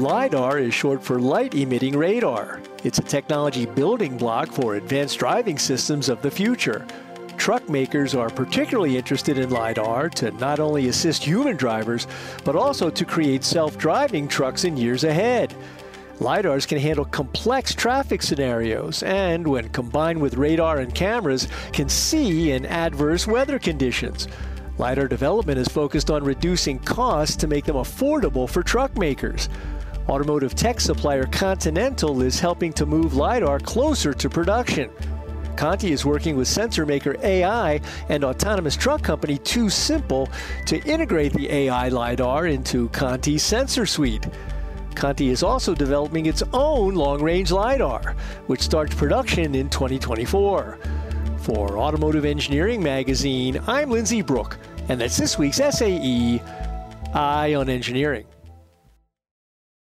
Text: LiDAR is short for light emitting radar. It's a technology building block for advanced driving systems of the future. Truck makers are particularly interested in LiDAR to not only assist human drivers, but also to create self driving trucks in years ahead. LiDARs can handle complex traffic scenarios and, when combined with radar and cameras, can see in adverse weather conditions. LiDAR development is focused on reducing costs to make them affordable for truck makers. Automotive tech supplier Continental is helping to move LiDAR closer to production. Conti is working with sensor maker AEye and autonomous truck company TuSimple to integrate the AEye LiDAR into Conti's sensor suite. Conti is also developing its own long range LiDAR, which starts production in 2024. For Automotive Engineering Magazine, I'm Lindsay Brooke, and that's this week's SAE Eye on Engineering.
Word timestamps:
LiDAR 0.00 0.58
is 0.58 0.72
short 0.72 1.04
for 1.04 1.20
light 1.20 1.54
emitting 1.54 1.94
radar. 1.94 2.62
It's 2.84 2.98
a 2.98 3.02
technology 3.02 3.66
building 3.66 4.16
block 4.16 4.50
for 4.50 4.76
advanced 4.76 5.18
driving 5.18 5.58
systems 5.58 6.08
of 6.08 6.22
the 6.22 6.30
future. 6.30 6.86
Truck 7.36 7.68
makers 7.68 8.14
are 8.14 8.30
particularly 8.30 8.96
interested 8.96 9.36
in 9.36 9.50
LiDAR 9.50 10.08
to 10.08 10.30
not 10.30 10.58
only 10.58 10.88
assist 10.88 11.22
human 11.22 11.54
drivers, 11.54 12.06
but 12.44 12.56
also 12.56 12.88
to 12.88 13.04
create 13.04 13.44
self 13.44 13.76
driving 13.76 14.26
trucks 14.26 14.64
in 14.64 14.78
years 14.78 15.04
ahead. 15.04 15.54
LiDARs 16.18 16.66
can 16.66 16.78
handle 16.78 17.04
complex 17.04 17.74
traffic 17.74 18.22
scenarios 18.22 19.02
and, 19.02 19.46
when 19.46 19.68
combined 19.68 20.18
with 20.18 20.38
radar 20.38 20.78
and 20.78 20.94
cameras, 20.94 21.46
can 21.74 21.90
see 21.90 22.52
in 22.52 22.64
adverse 22.64 23.26
weather 23.26 23.58
conditions. 23.58 24.28
LiDAR 24.78 25.08
development 25.08 25.58
is 25.58 25.68
focused 25.68 26.10
on 26.10 26.24
reducing 26.24 26.78
costs 26.78 27.36
to 27.36 27.46
make 27.46 27.66
them 27.66 27.76
affordable 27.76 28.48
for 28.48 28.62
truck 28.62 28.96
makers. 28.96 29.50
Automotive 30.10 30.56
tech 30.56 30.80
supplier 30.80 31.24
Continental 31.26 32.20
is 32.22 32.40
helping 32.40 32.72
to 32.72 32.84
move 32.84 33.14
LiDAR 33.14 33.60
closer 33.60 34.12
to 34.12 34.28
production. 34.28 34.90
Conti 35.56 35.92
is 35.92 36.04
working 36.04 36.36
with 36.36 36.48
sensor 36.48 36.84
maker 36.84 37.14
AEye 37.14 37.80
and 38.08 38.24
autonomous 38.24 38.74
truck 38.74 39.04
company 39.04 39.38
TuSimple 39.38 40.28
to 40.66 40.82
integrate 40.82 41.32
the 41.32 41.46
AEye 41.46 41.92
LiDAR 41.92 42.48
into 42.48 42.88
Conti's 42.88 43.44
sensor 43.44 43.86
suite. 43.86 44.26
Conti 44.96 45.28
is 45.28 45.44
also 45.44 45.76
developing 45.76 46.26
its 46.26 46.42
own 46.52 46.96
long 46.96 47.22
range 47.22 47.52
LiDAR, 47.52 48.16
which 48.48 48.62
starts 48.62 48.96
production 48.96 49.54
in 49.54 49.70
2024. 49.70 50.76
For 51.38 51.78
Automotive 51.78 52.24
Engineering 52.24 52.82
Magazine, 52.82 53.60
I'm 53.68 53.92
Lindsay 53.92 54.22
Brooke, 54.22 54.58
and 54.88 55.00
that's 55.00 55.16
this 55.16 55.38
week's 55.38 55.58
SAE 55.58 56.42
Eye 57.14 57.54
on 57.54 57.68
Engineering. 57.68 58.26